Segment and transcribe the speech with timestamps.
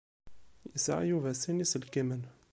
[0.71, 2.23] Yesεa Yuba sin iselkimen.